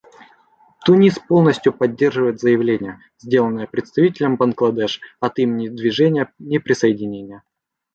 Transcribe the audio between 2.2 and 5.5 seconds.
заявление, сделанное представителем Бангладеш от